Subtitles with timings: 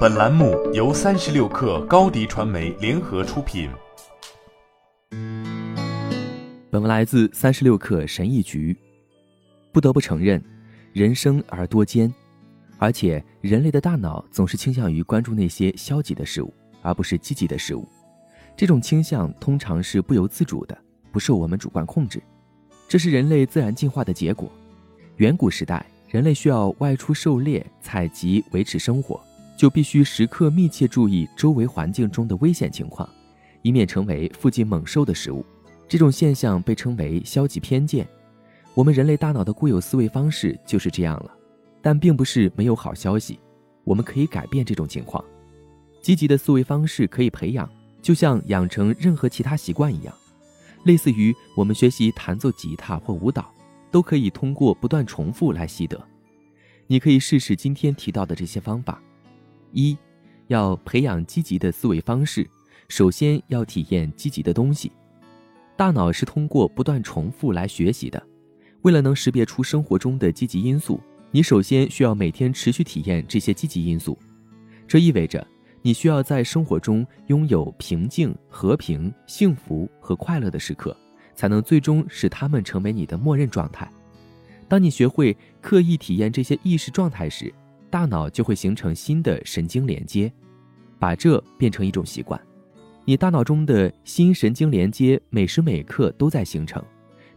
[0.00, 3.70] 本栏目由三十六氪高低传媒联合出品。
[6.70, 8.76] 本文来自三十六氪神译局。
[9.72, 10.42] 不得不承认，
[10.92, 12.12] 人生而多艰，
[12.78, 16.52] 而且人类的大脑总是倾向于关注那些消极的事物，
[16.82, 17.88] 而不是积极的事物。
[18.56, 20.76] 这种倾向通常是不由自主的，
[21.10, 22.22] 不受我们主观控制。
[22.86, 24.50] 这是人类自然进化的结果。
[25.16, 29.18] 远古时代，人类需要外出狩猎、采集维持生活，
[29.60, 33.06] 就必须时刻密切注意周围环境中的危险情况，
[33.60, 35.44] 以免成为附近猛兽的食物。
[35.86, 38.08] 这种现象被称为消极偏见。
[38.72, 41.30] 我们人类大脑的固有思维方式就是这样了，
[41.82, 43.38] 但并不是没有好消息，
[43.84, 45.22] 我们可以改变这种情况。
[46.00, 47.68] 积极的思维方式可以培养，
[48.00, 50.14] 就像养成任何其他习惯一样。
[50.84, 53.52] 类似于我们学习弹奏吉他或舞蹈，
[53.90, 56.02] 都可以通过不断重复来习得。
[56.86, 58.98] 你可以试试今天提到的这些方法：
[59.72, 59.96] 一，
[60.48, 62.48] 要培养积极的思维方式，
[62.88, 64.90] 首先要体验积极的东西。
[65.76, 68.22] 大脑是通过不断重复来学习的。
[68.82, 74.18] 为了能识别出生活中的积极因素，你首先需要每天持续体验这些积极因素。
[74.86, 75.46] 这意味着。
[75.82, 80.94] 你需要在生活中拥有平静、和平、幸福和快乐的时刻，
[81.34, 83.90] 才能最终使它们成为你的默认状态。
[84.68, 87.50] 当你学会刻意体验这些意识状态时，
[87.90, 90.32] 大脑就会形成新的神经连接，
[90.98, 92.40] 把这变成一种习惯。
[93.04, 96.82] 你大脑中的新神经连接每时每刻都在形成。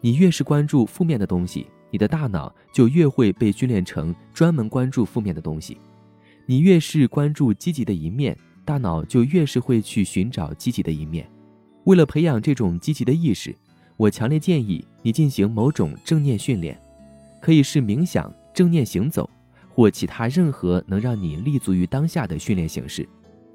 [0.00, 5.78] 你越是关注负面的东西，你的大脑就越会被训练成专门关注负面的东西。
[6.44, 11.26] 你越是关注积极的一面，大脑就越是会去寻找积极的一面。
[11.84, 13.54] 为了培养这种积极的意识，
[13.96, 16.78] 我强烈建议你进行某种正念训练，
[17.40, 19.30] 可以是冥想、正念行走，
[19.74, 23.08] 或其他任何能让你立足于当下的训练形式。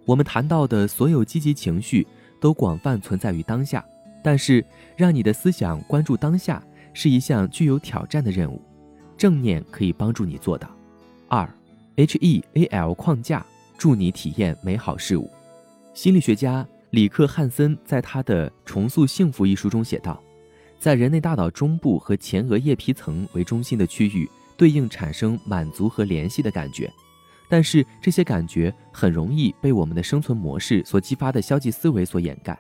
[0.06, 2.06] 我们谈到的所有积极情绪
[2.40, 3.86] 都广泛存在于当下，
[4.24, 6.64] 但是让你的思想关注当下
[6.94, 8.62] 是一项具有挑战的任务。
[9.18, 10.70] 正念可以帮助你做到。
[11.28, 11.48] 二。
[12.00, 13.44] H E A L 框架
[13.76, 15.28] 助你体验美好事物。
[15.96, 20.22] 心理学家里克·汉森在他的《重塑幸福》一书中写道，
[20.78, 26.92] 在人类大脑中部和前额叶皮层为中心的区域，对应产生满足和联系的感觉。
[27.48, 32.58] 但是这些感觉很容易被我们的生存模式所激发的消极思维所掩盖。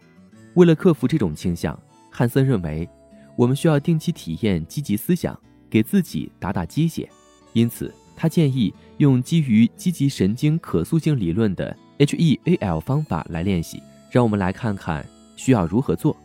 [0.53, 1.77] 为了克服这种倾向，
[2.09, 2.87] 汉森认为，
[3.35, 5.37] 我们需要定期体验积极思想，
[5.69, 7.09] 给自己打打鸡血。
[7.53, 7.93] 因此。
[8.19, 13.79] 他建议用基于积极神经可塑性理论的 HEAL 方法来练习。
[14.09, 16.17] 让我们来看看需要如何做。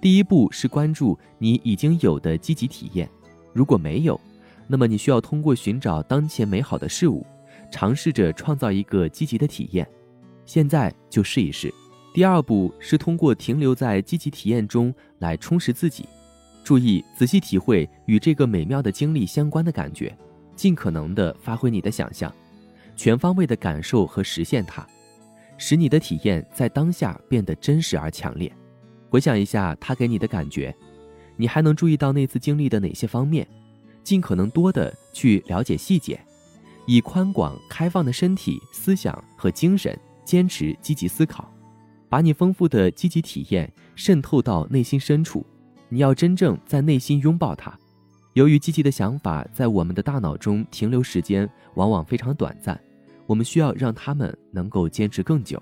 [0.00, 3.06] 第一步是关注你已经有的积极体验，
[3.52, 4.18] 如果没有，
[4.66, 7.24] 那么你需要通过寻找当前美好的事物，
[7.70, 9.86] 尝试着创造一个积极的体验。
[10.44, 11.72] 现在就试一试。
[12.14, 16.08] 第二步是通过停留在积极体验中来充实自己，
[16.64, 20.16] 注意仔细体会与这个美妙的经历相关的感觉。
[20.54, 22.34] 尽可能的发挥你的想象，
[22.96, 24.86] 全方位的感受和实现它，
[25.58, 28.50] 使你的体验在当下变得真实而强烈。
[29.10, 30.74] 回想一下它给你的感觉，
[31.36, 33.46] 你还能注意到那次经历的哪些方面？
[34.06, 36.16] 尽可能多的去了解细节，
[36.86, 41.52] 以宽广开放的身体、思想和精神，坚持积极思考，
[42.08, 45.44] 把你丰富的积极体验渗透到内心深处。
[45.88, 47.76] 你要真正在内心拥抱它。
[48.34, 52.80] 由于积极的想法在我们的大脑中停留时间往往非常短暂，
[53.26, 55.60] 我们需要让他们能够坚持更久，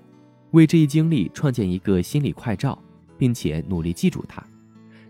[0.50, 2.78] 为这一经历创建一个心理快照，
[3.16, 4.44] 并且努力记住它。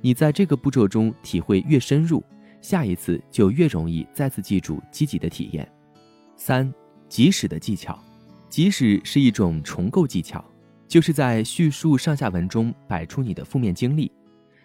[0.00, 2.22] 你在这个步骤中体会越深入，
[2.64, 5.70] 下一次就越容易再次记住积极的体验。
[6.34, 6.72] 三、
[7.10, 8.02] 即使的技巧，
[8.48, 10.42] 即使是一种重构技巧，
[10.88, 14.10] 就是在叙述上下文中摆出你的负面经历，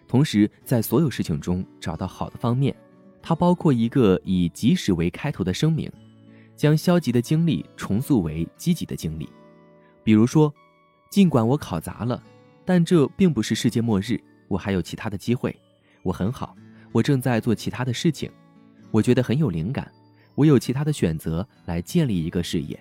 [0.08, 2.74] 同时在所有事情中找到好的方面。
[3.20, 5.92] 它包括一个以“即使”为开头的声明，
[6.56, 9.28] 将消极的经历重塑为积极的经历。
[10.02, 10.50] 比如说，
[11.10, 12.22] 尽管我考砸了，
[12.64, 14.18] 但这并不是世界末日，
[14.48, 15.54] 我还有其他的机会。
[16.02, 16.56] 我很好，
[16.92, 18.30] 我正在做其他的事情，
[18.90, 19.90] 我觉得很有灵感，
[20.34, 22.78] 我有其他的选择来建立一个事业。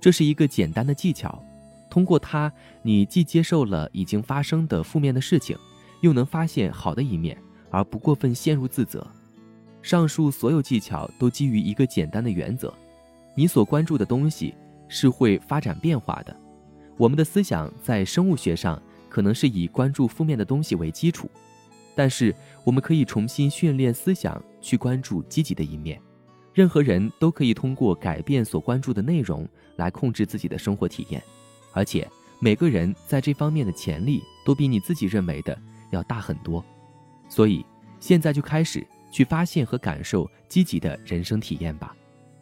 [0.00, 1.42] 这是一个简单的技巧，
[1.90, 2.52] 通过它，
[2.82, 5.56] 你既接受了已经发生的负面的事情，
[6.00, 7.36] 又能发现好的一面，
[7.70, 9.06] 而不过分陷入自责。
[9.82, 12.72] 上述所有技巧都基于一个简单的原则：
[13.34, 14.54] 你所关注的东西
[14.88, 16.34] 是会发展变化的。
[16.96, 21.30] 我们的思想在生物学上可能是以关注负面的东西为基础，
[21.94, 26.00] 但是我们可以重新训练思想去关注积极的一面。
[26.52, 31.22] 任何人都可以通过改变所关注的内容来控制自己的生活体验，
[31.72, 32.08] 而且
[32.38, 35.58] 每个人在这方面的潜力都比你自己认为的
[35.90, 36.64] 要大很多。
[37.28, 37.64] 所以，
[37.98, 41.96] 现在就开始去发现和感受积极的人生体验吧。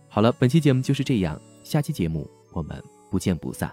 [0.09, 3.73] 好了，本期节目就是这样，下期节目我们不见不散。